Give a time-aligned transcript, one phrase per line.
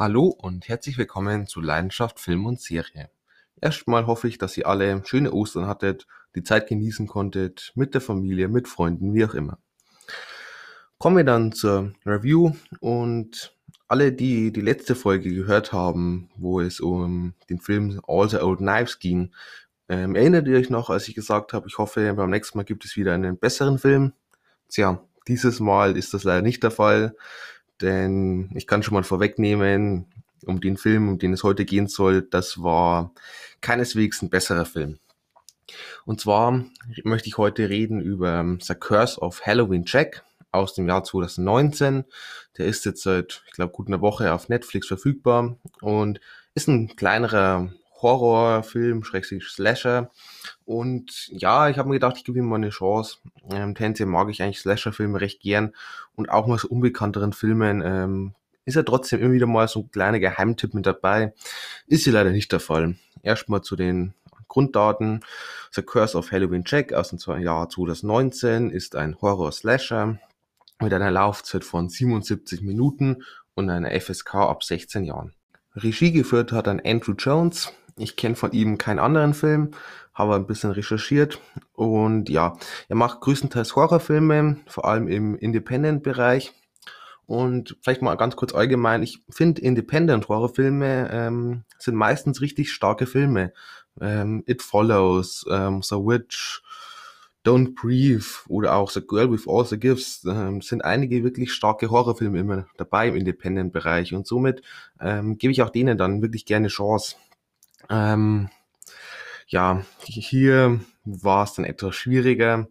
[0.00, 3.10] Hallo und herzlich willkommen zu Leidenschaft Film und Serie.
[3.60, 8.00] Erstmal hoffe ich, dass ihr alle schöne Ostern hattet, die Zeit genießen konntet, mit der
[8.00, 9.58] Familie, mit Freunden, wie auch immer.
[10.96, 13.54] Kommen wir dann zur Review und
[13.88, 18.60] alle, die die letzte Folge gehört haben, wo es um den Film All the Old
[18.60, 19.34] Knives ging,
[19.90, 22.86] ähm, erinnert ihr euch noch, als ich gesagt habe, ich hoffe, beim nächsten Mal gibt
[22.86, 24.14] es wieder einen besseren Film?
[24.70, 27.14] Tja, dieses Mal ist das leider nicht der Fall
[27.80, 30.06] denn ich kann schon mal vorwegnehmen,
[30.46, 33.12] um den Film, um den es heute gehen soll, das war
[33.60, 34.98] keineswegs ein besserer Film.
[36.04, 36.64] Und zwar
[37.04, 42.04] möchte ich heute reden über The Curse of Halloween Jack aus dem Jahr 2019.
[42.58, 46.20] Der ist jetzt seit, ich glaube, gut einer Woche auf Netflix verfügbar und
[46.54, 47.72] ist ein kleinerer
[48.02, 50.10] Horrorfilm, Schrägstrich Slasher.
[50.64, 53.18] Und ja, ich habe mir gedacht, ich gebe ihm mal eine Chance.
[53.50, 55.74] Ähm, tendenziell mag ich eigentlich Slasher-Filme recht gern
[56.14, 59.90] und auch mal so unbekannteren Filmen ähm, ist ja trotzdem immer wieder mal so ein
[59.90, 61.32] kleiner Geheimtipp mit dabei.
[61.86, 62.96] Ist hier leider nicht der Fall.
[63.22, 64.14] Erstmal zu den
[64.48, 65.24] Grunddaten.
[65.72, 70.18] The Curse of Halloween Jack aus dem Jahr 2019 ist ein Horror-Slasher
[70.80, 73.22] mit einer Laufzeit von 77 Minuten
[73.54, 75.34] und einer FSK ab 16 Jahren.
[75.74, 79.72] Regie geführt hat ein Andrew Jones, ich kenne von ihm keinen anderen Film,
[80.14, 81.40] habe ein bisschen recherchiert
[81.72, 82.56] und ja,
[82.88, 86.52] er macht größtenteils Horrorfilme, vor allem im Independent-Bereich.
[87.26, 93.52] Und vielleicht mal ganz kurz allgemein, ich finde Independent-Horrorfilme ähm, sind meistens richtig starke Filme.
[94.00, 96.60] Ähm, It Follows, ähm, The Witch,
[97.44, 101.90] Don't Breathe oder auch The Girl with All the Gifts ähm, sind einige wirklich starke
[101.90, 104.62] Horrorfilme immer dabei im Independent-Bereich und somit
[105.00, 107.14] ähm, gebe ich auch denen dann wirklich gerne Chance.
[107.88, 108.50] Ähm,
[109.50, 112.68] ja, hier war es dann etwas schwieriger.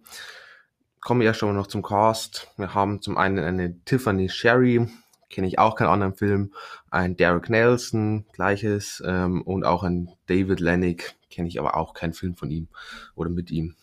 [1.01, 2.51] Kommen wir erst schon mal noch zum Cast.
[2.57, 4.87] Wir haben zum einen eine Tiffany Sherry,
[5.29, 6.53] kenne ich auch keinen anderen Film,
[6.89, 12.13] ein Derek Nelson, gleiches, ähm, und auch ein David Lennick, kenne ich aber auch keinen
[12.13, 12.69] Film von ihm
[13.13, 13.75] oder mit ihm.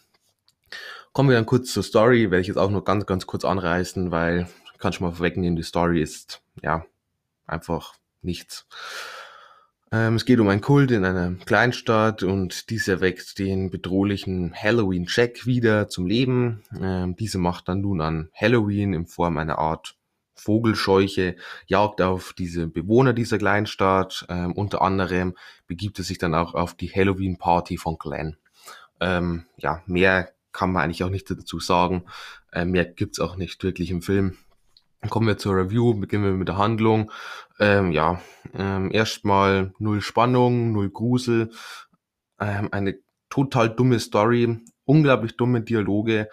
[1.13, 4.11] Kommen wir dann kurz zur Story, werde ich jetzt auch nur ganz, ganz kurz anreißen,
[4.11, 6.85] weil ich kann schon mal vorwegnehmen, die Story ist, ja,
[7.47, 8.67] einfach nichts.
[9.93, 15.07] Ähm, es geht um einen Kult in einer Kleinstadt und dieser weckt den bedrohlichen Halloween
[15.09, 16.63] Jack wieder zum Leben.
[16.81, 19.97] Ähm, diese macht dann nun an Halloween in Form einer Art
[20.35, 21.37] Vogelscheuche,
[21.67, 24.27] jagt auf diese Bewohner dieser Kleinstadt.
[24.29, 25.35] Ähm, unter anderem
[25.67, 28.37] begibt er sich dann auch auf die Halloween Party von Glenn.
[28.99, 32.05] Ja, mehr kann man eigentlich auch nicht dazu sagen.
[32.51, 34.39] Äh, mehr gibt's auch nicht wirklich im Film.
[35.09, 37.11] Kommen wir zur Review, beginnen wir mit der Handlung.
[37.59, 38.21] Ähm, ja,
[38.55, 41.51] ähm, erstmal null Spannung, null Grusel,
[42.41, 46.29] ähm, eine total dumme Story, unglaublich dumme Dialoge,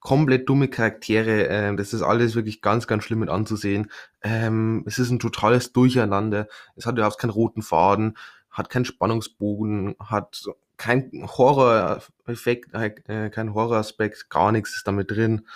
[0.00, 1.44] komplett dumme Charaktere.
[1.44, 3.90] Ähm, das ist alles wirklich ganz, ganz schlimm mit anzusehen.
[4.22, 6.48] Ähm, es ist ein totales Durcheinander.
[6.76, 8.16] Es hat überhaupt keinen roten Faden,
[8.50, 10.44] hat keinen Spannungsbogen, hat
[10.76, 15.46] kein Horror-Effekt, äh, kein Horror-Aspekt, gar nichts ist damit drin.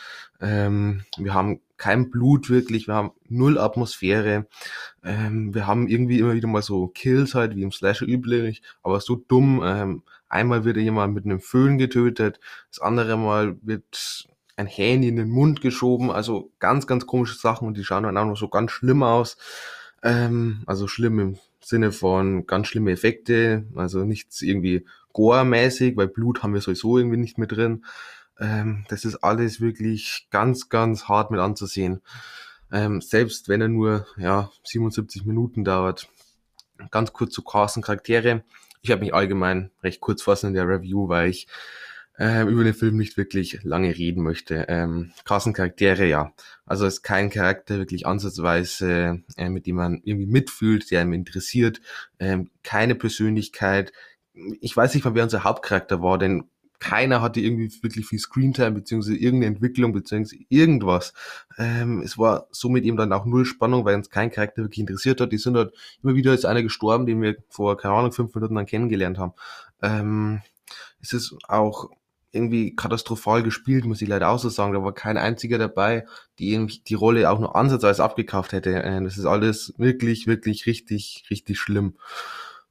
[0.41, 4.47] Ähm, wir haben kein Blut wirklich, wir haben null Atmosphäre.
[5.05, 9.01] Ähm, wir haben irgendwie immer wieder mal so Kills halt, wie im Slasher üblich, aber
[9.01, 9.63] so dumm.
[9.65, 14.27] Ähm, einmal wird jemand mit einem Föhn getötet, das andere Mal wird
[14.57, 18.17] ein Hähn in den Mund geschoben, also ganz, ganz komische Sachen und die schauen dann
[18.17, 19.37] auch noch so ganz schlimm aus.
[20.03, 26.43] Ähm, also schlimm im Sinne von ganz schlimme Effekte, also nichts irgendwie Gore-mäßig, weil Blut
[26.43, 27.85] haben wir sowieso irgendwie nicht mehr drin.
[28.39, 32.03] Ähm, das ist alles wirklich ganz, ganz hart mit anzusehen.
[32.73, 36.09] Ähm, selbst wenn er nur ja, 77 Minuten dauert.
[36.91, 38.45] Ganz kurz zu Carsten Charaktere.
[38.83, 41.47] Ich habe mich allgemein recht kurz fassen in der Review, weil ich
[42.19, 44.67] äh, über den Film nicht wirklich lange reden möchte.
[44.69, 46.33] Ähm, Carsten Charaktere, ja.
[46.65, 51.81] Also ist kein Charakter wirklich ansatzweise, äh, mit dem man irgendwie mitfühlt, der einem interessiert.
[52.19, 53.93] Ähm, keine Persönlichkeit.
[54.61, 56.49] Ich weiß nicht mal, wer unser Hauptcharakter war, denn
[56.79, 61.13] keiner hatte irgendwie wirklich viel Screentime, beziehungsweise irgendeine Entwicklung, beziehungsweise irgendwas.
[61.59, 65.21] Ähm, es war somit eben dann auch null Spannung, weil uns kein Charakter wirklich interessiert
[65.21, 65.33] hat.
[65.33, 65.73] Die sind halt
[66.03, 69.33] immer wieder ist einer gestorben, den wir vor, keine Ahnung, fünf Minuten dann kennengelernt haben.
[69.83, 70.43] Ähm,
[71.01, 71.91] es ist auch
[72.33, 74.75] irgendwie katastrophal gespielt, muss ich leider auch so sagen.
[74.75, 76.07] Da war kein einziger dabei,
[76.39, 78.83] die die Rolle auch nur ansatzweise abgekauft hätte.
[78.83, 81.95] Äh, das ist alles wirklich, wirklich richtig, richtig schlimm.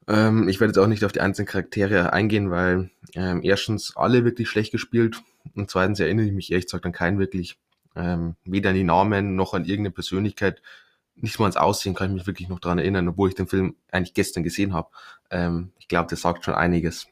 [0.08, 4.24] Ähm, ich werde jetzt auch nicht auf die einzelnen Charaktere eingehen, weil ähm, erstens alle
[4.24, 5.22] wirklich schlecht gespielt
[5.54, 7.58] und zweitens erinnere ich mich ehrlich gesagt an keinen wirklich,
[7.94, 10.62] ähm, weder an die Namen noch an irgendeine Persönlichkeit.
[11.16, 13.74] Nicht mal ans Aussehen kann ich mich wirklich noch dran erinnern, obwohl ich den Film
[13.90, 14.90] eigentlich gestern gesehen habe.
[15.30, 17.06] Ähm, ich glaube, das sagt schon einiges.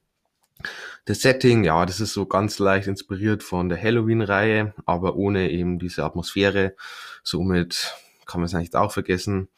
[1.05, 5.79] Das Setting, ja, das ist so ganz leicht inspiriert von der Halloween-Reihe, aber ohne eben
[5.79, 6.75] diese Atmosphäre.
[7.23, 7.95] Somit
[8.27, 9.49] kann man es eigentlich auch vergessen.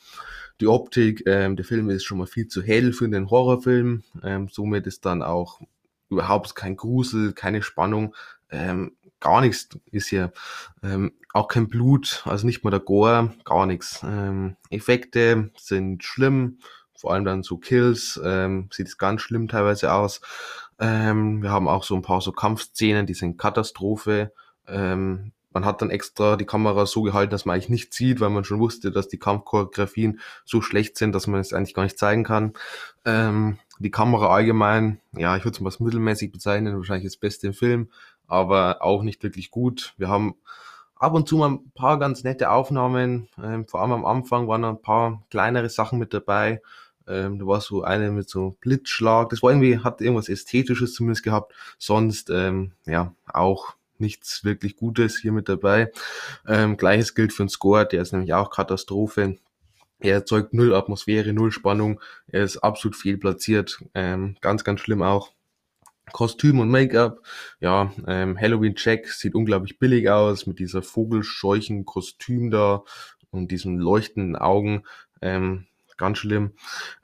[0.60, 4.02] Die Optik, ähm, der Film ist schon mal viel zu hell für einen Horrorfilm.
[4.22, 5.60] Ähm, somit ist dann auch
[6.08, 8.14] überhaupt kein Grusel, keine Spannung.
[8.50, 10.32] Ähm, gar nichts ist hier.
[10.82, 14.00] Ähm, auch kein Blut, also nicht mal der Gore, gar nichts.
[14.02, 16.60] Ähm, Effekte sind schlimm,
[16.96, 20.22] vor allem dann so Kills, ähm, sieht es ganz schlimm teilweise aus.
[20.78, 24.32] Ähm, wir haben auch so ein paar so Kampfszenen, die sind Katastrophe.
[24.66, 28.28] Ähm, man hat dann extra die Kamera so gehalten, dass man eigentlich nicht sieht, weil
[28.28, 31.98] man schon wusste, dass die Kampfchoreografien so schlecht sind, dass man es eigentlich gar nicht
[31.98, 32.52] zeigen kann.
[33.06, 37.46] Ähm, die Kamera allgemein, ja, ich würde es mal als mittelmäßig bezeichnen, wahrscheinlich das Beste
[37.46, 37.88] im Film,
[38.26, 39.94] aber auch nicht wirklich gut.
[39.96, 40.34] Wir haben
[40.94, 44.62] ab und zu mal ein paar ganz nette Aufnahmen, ähm, vor allem am Anfang waren
[44.62, 46.60] ein paar kleinere Sachen mit dabei.
[47.08, 49.30] Ähm, da war so eine mit so Blitzschlag.
[49.30, 51.54] Das war irgendwie, hat irgendwas Ästhetisches zumindest gehabt.
[51.78, 55.90] Sonst, ähm, ja, auch nichts wirklich Gutes hier mit dabei.
[56.46, 59.38] Ähm, Gleiches gilt für den Score, der ist nämlich auch Katastrophe.
[60.00, 62.00] Er erzeugt null Atmosphäre, null Spannung.
[62.26, 63.82] Er ist absolut fehlplatziert.
[63.94, 65.32] Ähm, ganz, ganz schlimm auch.
[66.12, 67.22] Kostüm und Make-up.
[67.60, 72.84] Ja, ähm, Halloween Jack sieht unglaublich billig aus mit dieser vogelscheuchen Kostüm da
[73.30, 74.84] und diesen leuchtenden Augen.
[75.20, 75.66] Ähm,
[75.96, 76.52] ganz schlimm.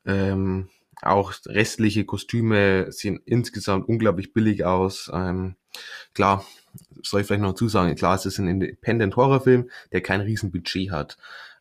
[0.05, 0.69] Ähm,
[1.01, 5.11] auch restliche Kostüme sehen insgesamt unglaublich billig aus.
[5.13, 5.57] Ähm,
[6.15, 6.45] klar,
[7.03, 11.19] soll ich vielleicht noch zusagen, klar, es ist ein Independent-Horrorfilm, der kein Riesenbudget hat.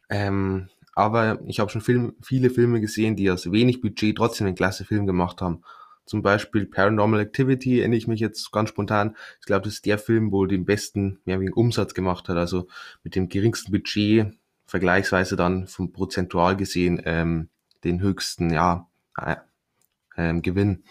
[0.10, 4.56] Ähm, aber ich habe schon Film, viele Filme gesehen, die aus wenig Budget trotzdem einen
[4.56, 5.64] klasse Film gemacht haben.
[6.06, 9.16] Zum Beispiel Paranormal Activity, erinnere ich mich jetzt ganz spontan.
[9.40, 12.68] Ich glaube, das ist der Film, wo den besten mehrwiegen Umsatz gemacht hat, also
[13.04, 14.34] mit dem geringsten Budget,
[14.66, 17.50] vergleichsweise dann vom prozentual gesehen ähm,
[17.84, 19.36] den höchsten ja, äh,
[20.18, 20.84] ähm, Gewinn.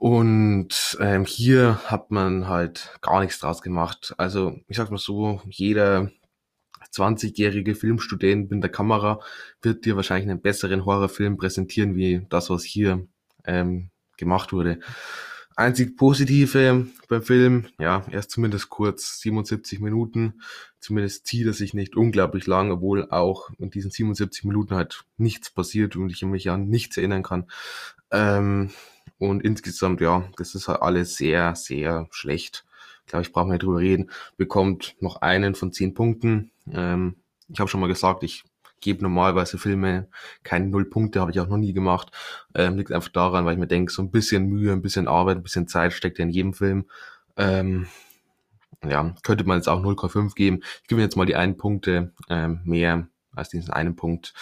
[0.00, 4.14] Und ähm, hier hat man halt gar nichts draus gemacht.
[4.16, 6.10] Also ich sag mal so, jeder
[6.94, 9.20] 20-jährige Filmstudent mit der Kamera
[9.60, 13.06] wird dir wahrscheinlich einen besseren Horrorfilm präsentieren, wie das, was hier
[13.44, 14.80] ähm, gemacht wurde.
[15.54, 20.40] Einzig Positive beim Film, ja, er ist zumindest kurz, 77 Minuten.
[20.78, 25.50] Zumindest zieht er sich nicht unglaublich lang, obwohl auch in diesen 77 Minuten halt nichts
[25.50, 27.50] passiert und ich mich an nichts erinnern kann.
[28.10, 28.70] Ähm,
[29.20, 32.64] und insgesamt, ja, das ist halt alles sehr, sehr schlecht.
[33.04, 34.10] Ich glaube, ich brauche nicht drüber reden.
[34.38, 36.52] Bekommt noch einen von zehn Punkten.
[36.72, 37.16] Ähm,
[37.48, 38.44] ich habe schon mal gesagt, ich
[38.80, 40.08] gebe normalerweise Filme
[40.42, 42.12] keine Null Punkte, habe ich auch noch nie gemacht.
[42.54, 45.36] Ähm, liegt einfach daran, weil ich mir denke, so ein bisschen Mühe, ein bisschen Arbeit,
[45.36, 46.86] ein bisschen Zeit steckt ja in jedem Film.
[47.36, 47.88] Ähm,
[48.82, 50.60] ja, könnte man jetzt auch 0,5 geben.
[50.80, 54.32] Ich gebe jetzt mal die einen Punkte ähm, mehr als diesen einen Punkt.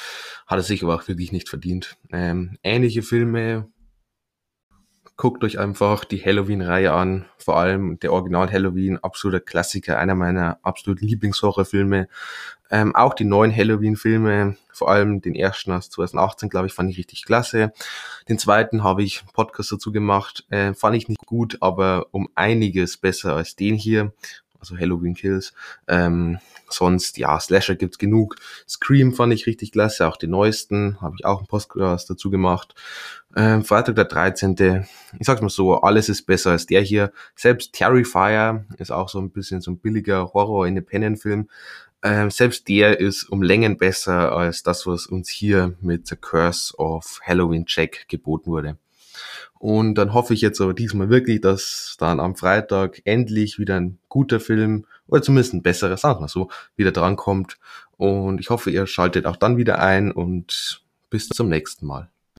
[0.47, 1.97] Hat er sich aber auch wirklich nicht verdient.
[2.13, 3.69] Ähm, ähnliche Filme
[5.19, 7.27] guckt euch einfach die Halloween-Reihe an.
[7.39, 12.09] Vor allem der Original Halloween, absoluter Klassiker, einer meiner absoluten Lieblingshorrorfilme.
[12.71, 16.99] Ähm, auch die neuen Halloween-Filme, vor allem den ersten aus 2018, glaube ich, fand ich
[16.99, 17.73] richtig klasse.
[18.29, 22.97] Den zweiten habe ich Podcast dazu gemacht, äh, fand ich nicht gut, aber um einiges
[22.97, 24.13] besser als den hier
[24.61, 25.53] also Halloween Kills.
[25.87, 26.39] Ähm,
[26.69, 28.37] sonst, ja, Slasher gibt's genug.
[28.69, 32.75] Scream fand ich richtig klasse, auch den neuesten, habe ich auch einen Podcast dazu gemacht.
[33.37, 34.87] Ähm, Freitag der 13.
[35.19, 37.13] Ich sag's mal so, alles ist besser als der hier.
[37.37, 41.49] Selbst Terrifier ist auch so ein bisschen so ein billiger Horror-Independent-Film.
[42.03, 46.77] Ähm, selbst der ist um Längen besser als das, was uns hier mit The Curse
[46.77, 48.79] of Halloween Jack geboten wurde.
[49.59, 53.99] Und dann hoffe ich jetzt aber diesmal wirklich, dass dann am Freitag endlich wieder ein
[54.09, 57.59] guter Film oder zumindest ein besserer, sagen wir so, wieder drankommt.
[57.97, 62.11] Und ich hoffe, ihr schaltet auch dann wieder ein und bis zum nächsten Mal.